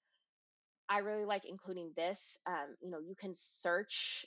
[0.91, 2.39] I really like including this.
[2.47, 4.27] Um, you know, you can search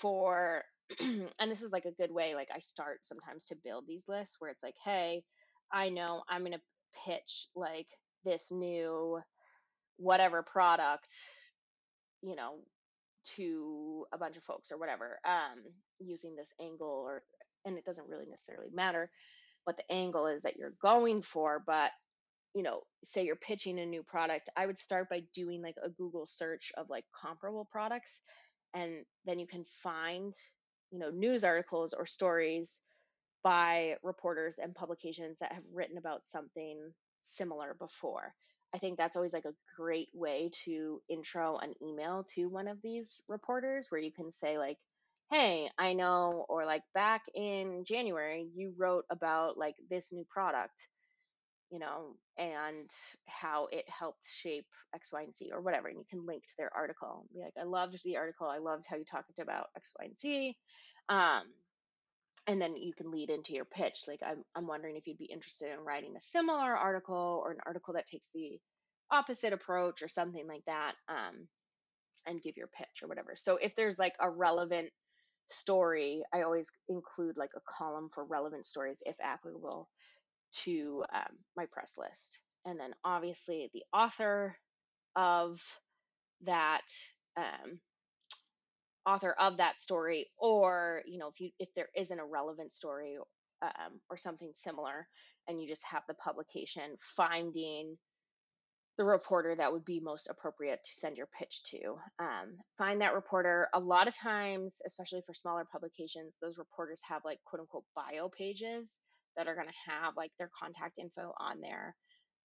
[0.00, 0.62] for,
[1.00, 2.34] and this is like a good way.
[2.34, 5.24] Like I start sometimes to build these lists where it's like, hey,
[5.72, 6.60] I know I'm going to
[7.06, 7.88] pitch like
[8.24, 9.20] this new
[9.96, 11.08] whatever product,
[12.22, 12.56] you know,
[13.36, 15.62] to a bunch of folks or whatever, um,
[16.00, 17.22] using this angle or
[17.64, 19.10] and it doesn't really necessarily matter
[19.64, 21.90] what the angle is that you're going for, but
[22.54, 25.88] you know, say you're pitching a new product, I would start by doing like a
[25.88, 28.20] Google search of like comparable products
[28.74, 30.34] and then you can find,
[30.90, 32.82] you know, news articles or stories
[33.42, 38.34] by reporters and publications that have written about something similar before.
[38.74, 42.80] I think that's always like a great way to intro an email to one of
[42.82, 44.78] these reporters where you can say like,
[45.30, 50.88] "Hey, I know," or like back in January, you wrote about like this new product,
[51.72, 52.90] you know, and
[53.26, 55.88] how it helped shape X, Y, and Z or whatever.
[55.88, 57.24] And you can link to their article.
[57.32, 58.46] Be like, I loved the article.
[58.46, 60.56] I loved how you talked about X, Y, and Z.
[61.08, 61.44] Um,
[62.46, 65.24] and then you can lead into your pitch like I'm, I'm wondering if you'd be
[65.32, 68.58] interested in writing a similar article or an article that takes the
[69.10, 71.46] opposite approach or something like that um,
[72.26, 74.88] and give your pitch or whatever so if there's like a relevant
[75.48, 79.88] story i always include like a column for relevant stories if applicable
[80.64, 82.38] to um, my press list.
[82.64, 84.56] And then obviously the author
[85.16, 85.60] of
[86.44, 86.82] that
[87.36, 87.78] um,
[89.06, 93.16] author of that story or you know if you if there isn't a relevant story
[93.62, 95.08] um, or something similar
[95.48, 97.96] and you just have the publication finding
[98.98, 103.14] the reporter that would be most appropriate to send your pitch to um, find that
[103.14, 103.68] reporter.
[103.72, 108.28] A lot of times especially for smaller publications those reporters have like quote unquote bio
[108.28, 108.98] pages
[109.36, 111.94] that are going to have like their contact info on there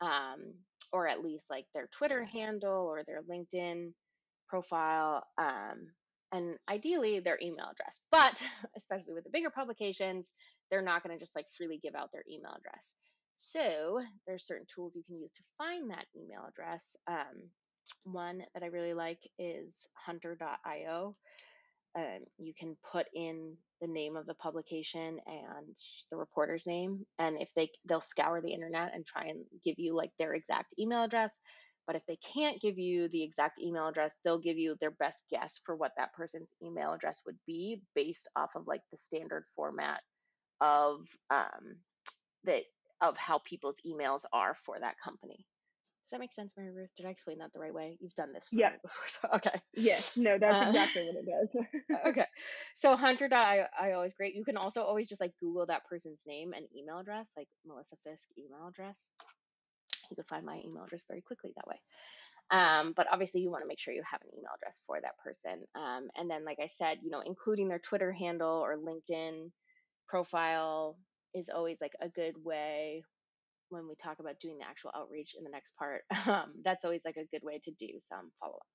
[0.01, 0.53] um,
[0.91, 3.91] or at least like their twitter handle or their linkedin
[4.47, 5.87] profile um,
[6.31, 8.01] and ideally their email address.
[8.11, 8.41] But
[8.77, 10.33] especially with the bigger publications,
[10.69, 12.95] they're not going to just like freely give out their email address.
[13.35, 16.95] So there's certain tools you can use to find that email address.
[17.07, 17.49] Um,
[18.03, 21.15] one that I really like is hunter.io.
[21.95, 25.77] Um, you can put in the name of the publication and
[26.11, 29.95] the reporter's name, and if they they'll scour the internet and try and give you
[29.95, 31.39] like their exact email address.
[31.85, 35.23] But if they can't give you the exact email address, they'll give you their best
[35.31, 39.45] guess for what that person's email address would be based off of like the standard
[39.55, 40.01] format
[40.59, 41.77] of um,
[42.43, 42.63] that
[42.99, 45.45] of how people's emails are for that company.
[46.07, 46.89] Does that make sense, Mary Ruth?
[46.95, 47.97] Did I explain that the right way?
[47.99, 48.71] You've done this Yeah.
[48.81, 49.07] before.
[49.07, 49.59] So, okay.
[49.73, 50.15] Yes.
[50.15, 51.65] No, that's Uh, exactly what it does.
[52.07, 52.25] okay.
[52.77, 54.33] So Hunter I I always great.
[54.33, 57.97] You can also always just like Google that person's name and email address, like Melissa
[58.05, 59.11] Fisk email address.
[60.09, 61.81] You can find my email address very quickly that way.
[62.49, 65.17] Um, but obviously you want to make sure you have an email address for that
[65.17, 65.65] person.
[65.75, 69.51] Um, and then like I said, you know, including their Twitter handle or LinkedIn
[70.07, 70.97] profile
[71.35, 73.03] is always like a good way
[73.69, 76.03] when we talk about doing the actual outreach in the next part.
[76.27, 78.67] Um, that's always like a good way to do some follow up.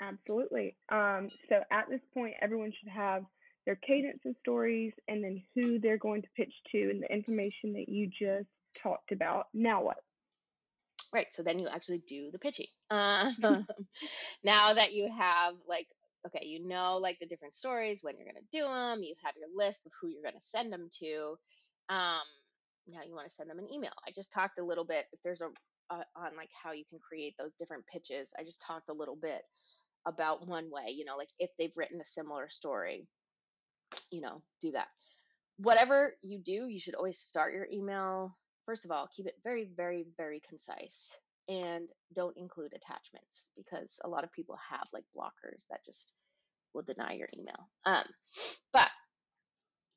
[0.00, 0.76] Absolutely.
[0.90, 3.24] Um, so at this point, everyone should have
[3.66, 7.74] their cadence and stories and then who they're going to pitch to and the information
[7.74, 8.48] that you just
[8.82, 9.46] talked about.
[9.52, 9.98] Now what?
[11.12, 11.26] Right.
[11.32, 12.66] So then you actually do the pitching.
[12.90, 13.30] Uh,
[14.44, 15.86] now that you have like,
[16.26, 19.34] okay, you know, like the different stories, when you're going to do them, you have
[19.36, 21.36] your list of who you're going to send them to.
[21.88, 22.22] Um,
[22.88, 23.92] now you want to send them an email.
[24.06, 25.46] I just talked a little bit, if there's a,
[25.90, 29.16] uh, on like how you can create those different pitches, I just talked a little
[29.20, 29.42] bit
[30.06, 33.06] about one way, you know, like if they've written a similar story,
[34.10, 34.88] you know, do that.
[35.58, 38.36] Whatever you do, you should always start your email.
[38.66, 41.08] First of all, keep it very, very, very concise
[41.48, 46.12] and don't include attachments because a lot of people have like blockers that just
[46.74, 47.68] will deny your email.
[47.84, 48.04] Um,
[48.72, 48.90] but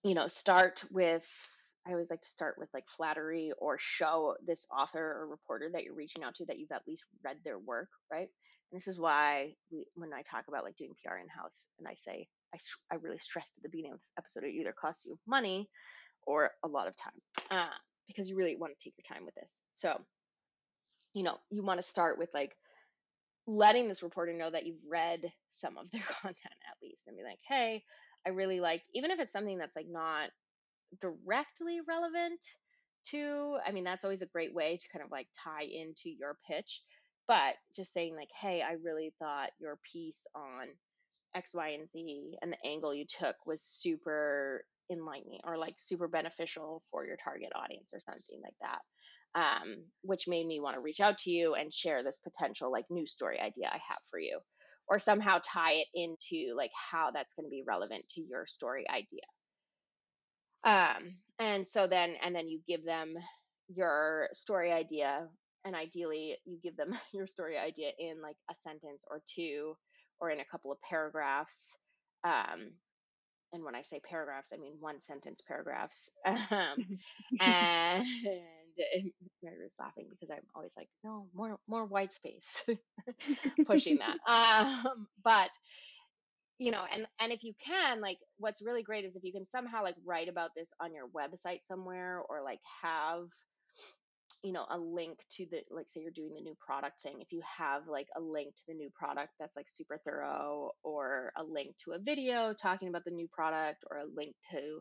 [0.03, 1.27] you know, start with
[1.87, 5.83] I always like to start with like flattery or show this author or reporter that
[5.83, 8.27] you're reaching out to that you've at least read their work, right?
[8.71, 11.87] And this is why we, when I talk about like doing PR in house, and
[11.87, 12.57] I say I,
[12.91, 15.69] I really stressed at the beginning of this episode, it either costs you money
[16.25, 17.13] or a lot of time
[17.51, 17.73] uh,
[18.07, 19.63] because you really want to take your time with this.
[19.73, 19.99] So,
[21.13, 22.55] you know, you want to start with like
[23.47, 27.23] letting this reporter know that you've read some of their content at least and be
[27.23, 27.83] like, hey,
[28.25, 30.29] I really like, even if it's something that's like not
[31.01, 32.39] directly relevant
[33.11, 36.37] to, I mean, that's always a great way to kind of like tie into your
[36.47, 36.81] pitch.
[37.27, 40.67] But just saying, like, hey, I really thought your piece on
[41.35, 46.07] X, Y, and Z and the angle you took was super enlightening or like super
[46.07, 48.79] beneficial for your target audience or something like that.
[49.35, 52.85] Um, which made me want to reach out to you and share this potential like
[52.89, 54.39] new story idea I have for you,
[54.87, 58.85] or somehow tie it into like how that's going to be relevant to your story
[58.89, 59.21] idea
[60.63, 63.15] um and so then and then you give them
[63.69, 65.27] your story idea
[65.65, 69.75] and ideally you give them your story idea in like a sentence or two
[70.19, 71.77] or in a couple of paragraphs
[72.23, 72.71] um
[73.53, 76.97] and when i say paragraphs i mean one sentence paragraphs um
[77.39, 79.11] and
[79.43, 82.63] Mary was laughing because I'm always like, no, more more white space,
[83.65, 84.17] pushing that.
[84.27, 85.49] Um, but
[86.59, 89.47] you know and and if you can like what's really great is if you can
[89.47, 93.27] somehow like write about this on your website somewhere or like have
[94.43, 97.31] you know a link to the like say you're doing the new product thing if
[97.31, 101.43] you have like a link to the new product that's like super thorough or a
[101.43, 104.79] link to a video talking about the new product or a link to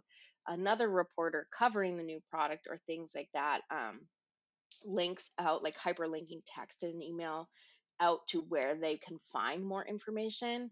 [0.49, 4.01] another reporter covering the new product or things like that um,
[4.85, 7.49] links out like hyperlinking text in an email
[8.01, 10.71] out to where they can find more information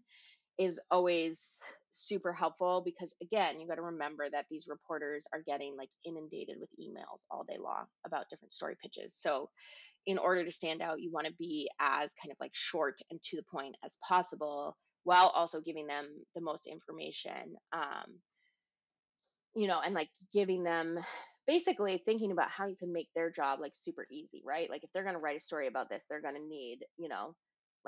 [0.57, 5.75] is always super helpful because again you got to remember that these reporters are getting
[5.77, 9.15] like inundated with emails all day long about different story pitches.
[9.15, 9.49] So
[10.05, 13.21] in order to stand out you want to be as kind of like short and
[13.23, 18.19] to the point as possible while also giving them the most information um,
[19.55, 20.99] you know and like giving them
[21.47, 24.69] basically thinking about how you can make their job like super easy right?
[24.69, 27.09] Like if they're going to write a story about this they're going to need you
[27.09, 27.33] know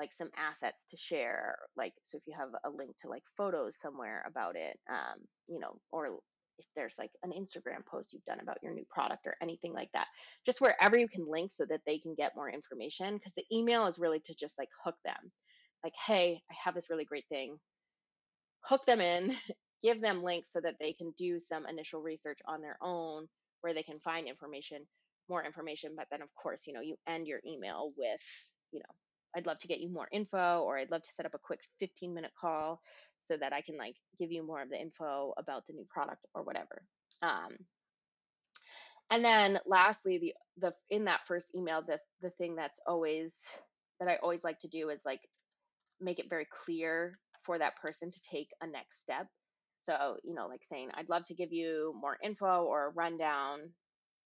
[0.00, 3.78] like some assets to share like so if you have a link to like photos
[3.78, 6.18] somewhere about it um you know or
[6.58, 9.90] if there's like an instagram post you've done about your new product or anything like
[9.94, 10.06] that
[10.46, 13.86] just wherever you can link so that they can get more information because the email
[13.86, 15.32] is really to just like hook them.
[15.84, 17.58] Like hey i have this really great thing.
[18.64, 19.34] Hook them in
[19.82, 23.26] give them links so that they can do some initial research on their own
[23.62, 24.86] where they can find information
[25.28, 28.20] more information but then of course you know you end your email with
[28.72, 28.94] you know
[29.36, 31.60] I'd love to get you more info, or I'd love to set up a quick
[31.78, 32.80] 15 minute call
[33.20, 36.26] so that I can like give you more of the info about the new product
[36.34, 36.82] or whatever.
[37.22, 37.56] Um,
[39.10, 43.40] and then lastly, the the in that first email, the the thing that's always
[43.98, 45.20] that I always like to do is like
[46.00, 49.26] make it very clear for that person to take a next step.
[49.78, 53.70] So, you know, like saying, I'd love to give you more info or a rundown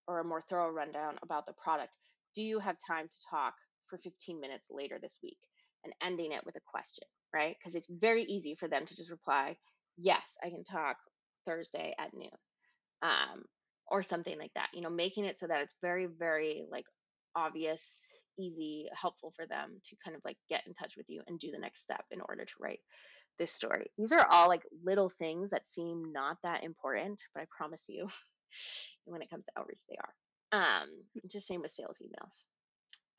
[0.07, 1.95] or a more thorough rundown about the product.
[2.35, 3.53] Do you have time to talk
[3.89, 5.37] for 15 minutes later this week
[5.83, 7.55] and ending it with a question, right?
[7.59, 9.57] Because it's very easy for them to just reply,
[9.97, 10.97] yes, I can talk
[11.45, 12.29] Thursday at noon.
[13.01, 13.43] Um,
[13.87, 16.85] or something like that, you know, making it so that it's very, very like
[17.35, 21.39] obvious, easy, helpful for them to kind of like get in touch with you and
[21.39, 22.79] do the next step in order to write
[23.37, 23.87] this story.
[23.97, 28.07] These are all like little things that seem not that important, but I promise you,
[29.05, 30.13] when it comes to outreach, they are.
[30.51, 30.87] Um,
[31.29, 32.45] just same with sales emails.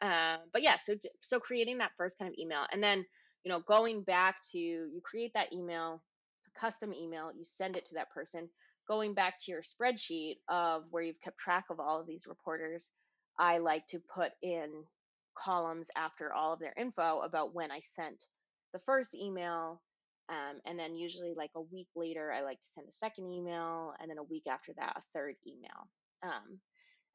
[0.01, 3.05] Uh, but yeah, so so creating that first kind of email, and then
[3.45, 6.03] you know going back to you create that email,
[6.41, 8.49] it's a custom email, you send it to that person.
[8.89, 12.93] Going back to your spreadsheet of where you've kept track of all of these reporters,
[13.39, 14.85] I like to put in
[15.37, 18.27] columns after all of their info about when I sent
[18.73, 19.81] the first email,
[20.29, 23.95] um, and then usually like a week later, I like to send a second email,
[24.01, 25.89] and then a week after that, a third email.
[26.23, 26.61] Um,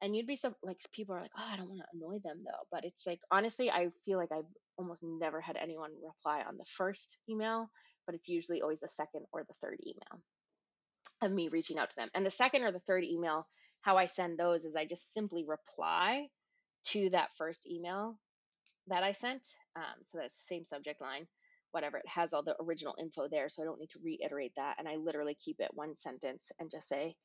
[0.02, 2.42] and you'd be so like people are like, oh, I don't want to annoy them
[2.44, 6.58] though, but it's like honestly, I feel like I've almost never had anyone reply on
[6.58, 7.70] the first email,
[8.04, 10.22] but it's usually always the second or the third email
[11.22, 12.10] of me reaching out to them.
[12.14, 13.46] And the second or the third email,
[13.80, 16.26] how I send those is I just simply reply
[16.88, 18.18] to that first email
[18.88, 19.46] that I sent.
[19.76, 21.26] Um, so that's the same subject line
[21.72, 24.76] whatever it has all the original info there so i don't need to reiterate that
[24.78, 27.16] and i literally keep it one sentence and just say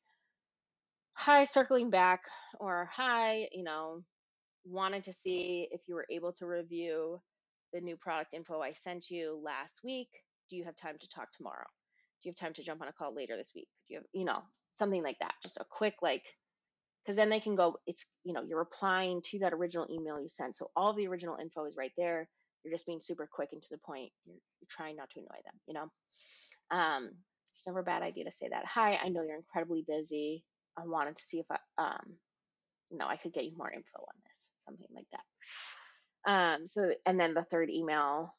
[1.20, 2.22] hi circling back
[2.60, 4.02] or hi you know
[4.64, 7.20] wanted to see if you were able to review
[7.72, 10.08] the new product info i sent you last week
[10.48, 11.66] do you have time to talk tomorrow
[12.22, 14.06] do you have time to jump on a call later this week do you have
[14.12, 14.42] you know
[14.72, 16.22] something like that just a quick like
[17.04, 20.28] because then they can go it's you know you're replying to that original email you
[20.28, 22.28] sent so all the original info is right there
[22.64, 24.10] you're just being super quick and to the point.
[24.26, 26.76] You're, you're trying not to annoy them, you know?
[26.76, 27.10] Um,
[27.52, 28.66] it's never a bad idea to say that.
[28.66, 30.44] Hi, I know you're incredibly busy.
[30.78, 32.14] I wanted to see if I, um,
[32.90, 35.24] you know, I could get you more info on this, something like that.
[36.30, 38.34] Um, so, and then the third email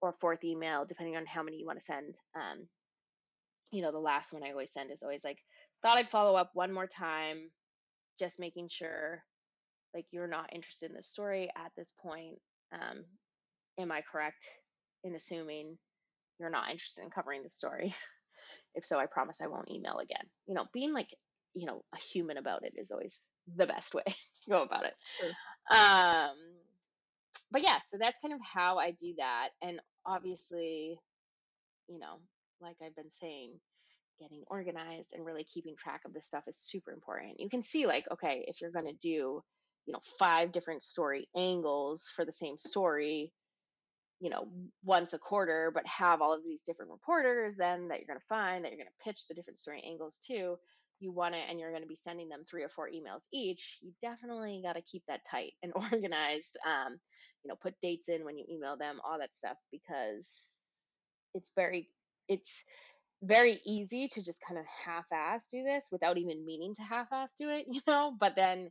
[0.00, 2.14] or fourth email, depending on how many you want to send.
[2.34, 2.68] Um,
[3.72, 5.38] you know, the last one I always send is always like,
[5.82, 7.50] thought I'd follow up one more time,
[8.18, 9.22] just making sure
[9.94, 12.38] like you're not interested in the story at this point.
[12.72, 13.04] Um,
[13.78, 14.46] am I correct
[15.04, 15.78] in assuming
[16.38, 17.94] you're not interested in covering the story?
[18.74, 20.26] if so, I promise I won't email again.
[20.46, 21.08] You know, being like,
[21.58, 24.94] you know, a human about it is always the best way to go about it.
[25.20, 25.30] Sure.
[25.70, 26.36] Um,
[27.50, 29.48] but yeah, so that's kind of how I do that.
[29.62, 30.98] And obviously,
[31.88, 32.20] you know,
[32.60, 33.52] like I've been saying,
[34.20, 37.38] getting organized and really keeping track of this stuff is super important.
[37.38, 39.42] You can see, like, okay, if you're going to do,
[39.86, 43.32] you know, five different story angles for the same story,
[44.20, 44.48] you know
[44.84, 48.26] once a quarter but have all of these different reporters then that you're going to
[48.26, 50.56] find that you're going to pitch the different story angles to
[51.00, 53.78] you want it and you're going to be sending them three or four emails each
[53.82, 56.98] you definitely got to keep that tight and organized um,
[57.44, 60.28] you know put dates in when you email them all that stuff because
[61.34, 61.88] it's very
[62.28, 62.64] it's
[63.22, 67.50] very easy to just kind of half-ass do this without even meaning to half-ass do
[67.50, 68.70] it you know but then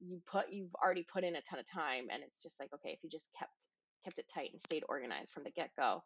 [0.00, 2.90] you put you've already put in a ton of time and it's just like okay
[2.90, 3.52] if you just kept
[4.04, 6.02] kept it tight and stayed organized from the get go,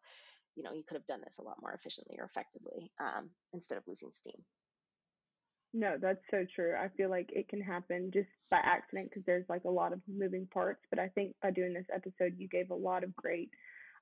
[0.57, 3.79] you know, you could have done this a lot more efficiently or effectively um, instead
[3.79, 4.41] of losing steam.
[5.75, 6.75] No, that's so true.
[6.75, 10.01] I feel like it can happen just by accident because there's like a lot of
[10.09, 10.81] moving parts.
[10.91, 13.51] But I think by doing this episode, you gave a lot of great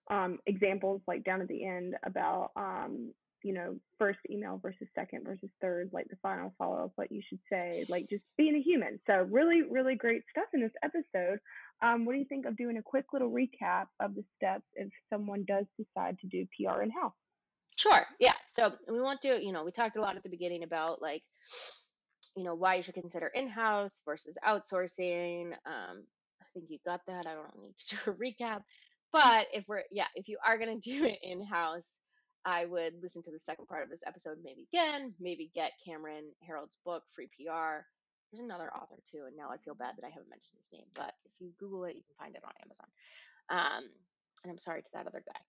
[0.08, 3.12] um, examples, like down at the end, about um,
[3.42, 7.22] you know, first email versus second versus third, like the final follow up, what you
[7.28, 8.98] should say, like just being a human.
[9.06, 11.38] So, really, really great stuff in this episode.
[11.82, 14.88] Um, what do you think of doing a quick little recap of the steps if
[15.12, 17.12] someone does decide to do PR in house?
[17.76, 18.06] Sure.
[18.18, 18.32] Yeah.
[18.48, 21.22] So, we want to, you know, we talked a lot at the beginning about like,
[22.36, 25.52] you know, why you should consider in house versus outsourcing.
[25.66, 26.04] Um,
[26.40, 27.26] I think you got that.
[27.26, 28.62] I don't need to do a recap.
[29.12, 31.98] But if we're, yeah, if you are going to do it in house,
[32.44, 36.30] I would listen to the second part of this episode maybe again, maybe get Cameron
[36.46, 37.82] Herold's book, Free PR.
[38.30, 40.86] There's another author too, and now I feel bad that I haven't mentioned his name,
[40.94, 42.86] but if you Google it, you can find it on Amazon.
[43.50, 43.90] Um,
[44.44, 45.40] and I'm sorry to that other guy.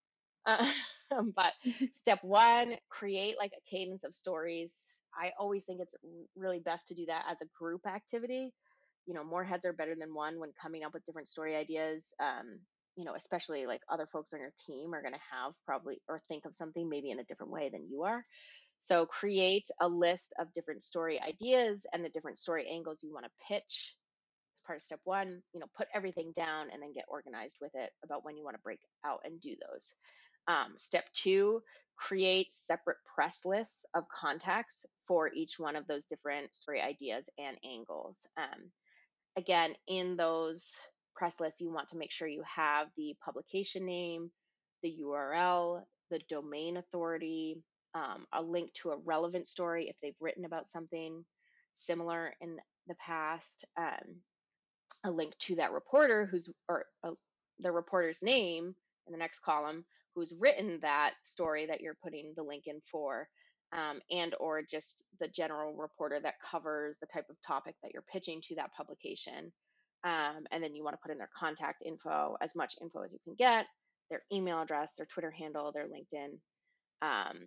[0.45, 0.71] Uh,
[1.35, 1.53] but
[1.93, 5.03] step one, create like a cadence of stories.
[5.19, 5.95] I always think it's
[6.35, 8.53] really best to do that as a group activity.
[9.05, 12.13] You know, more heads are better than one when coming up with different story ideas.
[12.21, 12.59] Um,
[12.95, 16.19] you know, especially like other folks on your team are going to have probably or
[16.27, 18.25] think of something maybe in a different way than you are.
[18.79, 23.25] So create a list of different story ideas and the different story angles you want
[23.25, 23.95] to pitch
[24.55, 25.41] as part of step one.
[25.53, 28.55] You know, put everything down and then get organized with it about when you want
[28.55, 29.95] to break out and do those.
[30.47, 31.61] Um, step two,
[31.97, 37.57] create separate press lists of contacts for each one of those different story ideas and
[37.65, 38.27] angles.
[38.37, 38.71] Um,
[39.35, 40.71] again, in those
[41.15, 44.31] press lists, you want to make sure you have the publication name,
[44.83, 45.81] the URL,
[46.11, 47.63] the domain authority,
[47.95, 51.25] um, a link to a relevant story if they've written about something
[51.73, 53.65] similar in the past.
[53.75, 54.21] Um,
[55.03, 57.11] a link to that reporter who's or uh,
[57.59, 58.75] the reporter's name
[59.05, 59.85] in the next column
[60.17, 63.29] who's written that story that you're putting the link in for
[63.71, 68.03] um, and or just the general reporter that covers the type of topic that you're
[68.11, 69.51] pitching to that publication
[70.03, 73.13] um, and then you want to put in their contact info as much info as
[73.13, 73.67] you can get
[74.09, 76.39] their email address their twitter handle their linkedin
[77.03, 77.37] um,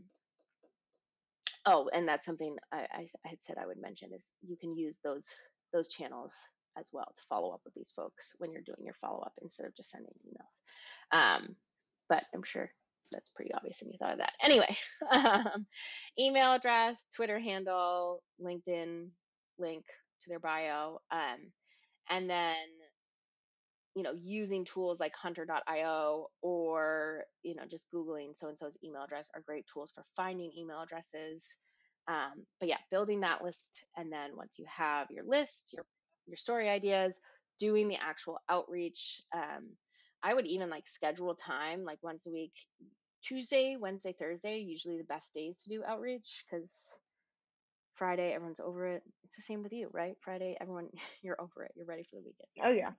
[1.66, 4.76] oh and that's something I, I, I had said i would mention is you can
[4.76, 5.28] use those
[5.72, 6.34] those channels
[6.78, 9.66] as well to follow up with these folks when you're doing your follow up instead
[9.66, 11.16] of just sending emails.
[11.16, 11.56] Um,
[12.10, 12.70] but i'm sure
[13.12, 14.32] that's pretty obvious and you thought of that.
[14.42, 14.76] Anyway,
[15.12, 15.66] um,
[16.18, 19.08] email address, Twitter handle, LinkedIn
[19.58, 19.84] link
[20.22, 21.38] to their bio, um,
[22.08, 22.54] and then
[23.94, 29.02] you know using tools like hunter.io or you know just googling so and so's email
[29.02, 31.58] address are great tools for finding email addresses
[32.06, 35.84] um, but yeah building that list and then once you have your list your
[36.26, 37.18] your story ideas
[37.58, 39.66] doing the actual outreach um,
[40.22, 42.52] i would even like schedule time like once a week
[43.22, 46.94] Tuesday, Wednesday, Thursday, usually the best days to do outreach because
[47.94, 49.02] Friday, everyone's over it.
[49.24, 50.16] It's the same with you, right?
[50.22, 50.88] Friday, everyone,
[51.22, 51.72] you're over it.
[51.76, 52.48] You're ready for the weekend.
[52.62, 52.92] Oh, yeah.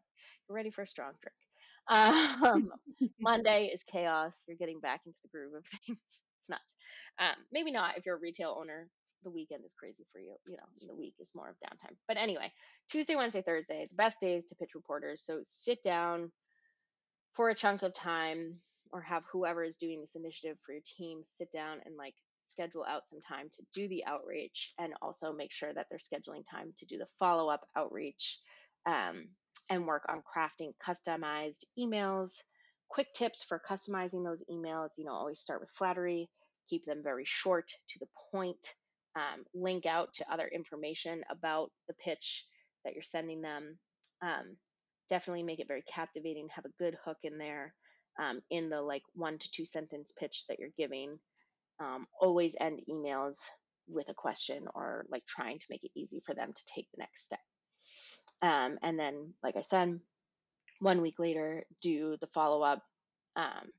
[0.48, 1.36] You're ready for a strong drink.
[1.88, 2.72] Um,
[3.20, 4.46] Monday is chaos.
[4.48, 5.98] You're getting back into the groove of things.
[6.40, 6.76] It's nuts.
[7.18, 8.88] Um, maybe not if you're a retail owner.
[9.24, 10.36] The weekend is crazy for you.
[10.46, 11.96] You know, the week is more of downtime.
[12.08, 12.54] But anyway,
[12.92, 15.24] Tuesday, Wednesday, Thursday, the best days to pitch reporters.
[15.26, 16.32] So sit down
[17.36, 18.58] for a chunk of time
[18.92, 22.86] or have whoever is doing this initiative for your team sit down and like schedule
[22.88, 26.74] out some time to do the outreach and also make sure that they're scheduling time
[26.78, 28.40] to do the follow up outreach
[28.86, 29.28] um,
[29.70, 32.32] and work on crafting customized emails.
[32.90, 36.30] Quick tips for customizing those emails you know, always start with flattery,
[36.70, 38.66] keep them very short to the point,
[39.16, 42.46] um, link out to other information about the pitch
[42.84, 43.78] that you're sending them.
[44.22, 44.58] Um,
[45.12, 47.76] definitely make it very captivating, have a good hook in there
[48.18, 51.20] um, in the like one to two sentence pitch that you're giving.
[51.82, 53.38] Um, always end emails
[53.88, 57.00] with a question or like trying to make it easy for them to take the
[57.00, 57.40] next step.
[58.42, 60.00] Um, and then, like I said,
[60.80, 62.82] one week later, do the follow up.
[63.36, 63.70] Um,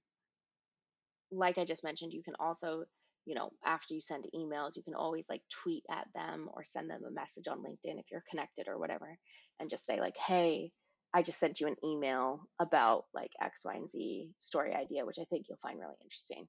[1.31, 2.85] like I just mentioned, you can also,
[3.25, 6.91] you know, after you send emails, you can always like tweet at them or send
[6.91, 9.17] them a message on LinkedIn if you're connected or whatever,
[9.59, 10.71] and just say, like, hey,
[11.15, 15.19] I just sent you an email about like X, Y, and Z story idea, which
[15.21, 16.47] I think you'll find really interesting.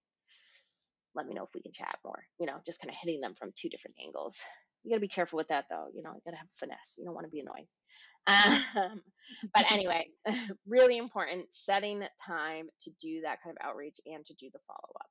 [1.16, 2.24] Let me know if we can chat more.
[2.40, 4.38] You know, just kind of hitting them from two different angles.
[4.84, 5.88] You got to be careful with that though.
[5.94, 6.96] You know, you got to have finesse.
[6.98, 7.68] You don't want to be annoying.
[8.76, 9.02] Um,
[9.54, 10.08] but anyway,
[10.68, 14.94] really important setting time to do that kind of outreach and to do the follow
[14.96, 15.10] up.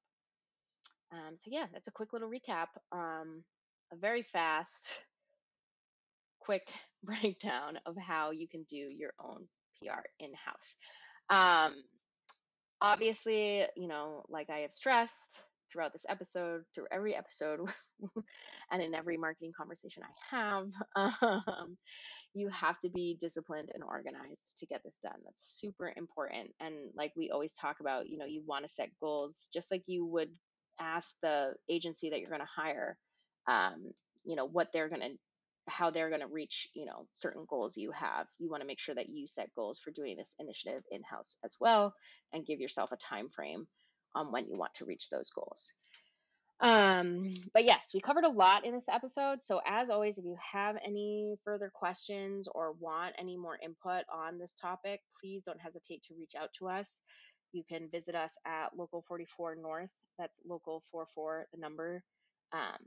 [1.12, 2.68] Um, so yeah, that's a quick little recap.
[2.90, 3.44] Um,
[3.92, 4.90] a very fast
[6.44, 6.68] quick
[7.04, 9.46] breakdown of how you can do your own
[9.80, 10.76] PR in house.
[11.30, 11.74] Um,
[12.80, 17.60] obviously, you know, like I have stressed throughout this episode, through every episode,
[18.70, 20.66] and in every marketing conversation I have,
[21.22, 21.76] um,
[22.34, 25.18] you have to be disciplined and organized to get this done.
[25.24, 26.50] That's super important.
[26.60, 29.82] And like we always talk about, you know, you want to set goals just like
[29.86, 30.30] you would
[30.80, 32.96] ask the agency that you're going to hire,
[33.48, 33.92] um,
[34.24, 35.16] you know, what they're going to
[35.68, 38.26] how they're going to reach you know certain goals you have.
[38.38, 41.36] You want to make sure that you set goals for doing this initiative in house
[41.44, 41.94] as well
[42.32, 43.66] and give yourself a time frame
[44.14, 45.72] on when you want to reach those goals.
[46.60, 50.36] Um but yes we covered a lot in this episode so as always if you
[50.52, 56.04] have any further questions or want any more input on this topic please don't hesitate
[56.04, 57.02] to reach out to us.
[57.52, 62.04] You can visit us at local 44 north that's local 44 the number
[62.52, 62.78] um,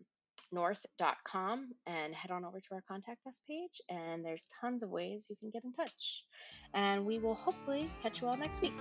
[0.51, 3.81] north.com and head on over to our contact us page.
[3.89, 6.23] And there's tons of ways you can get in touch.
[6.73, 8.73] And we will hopefully catch you all next week.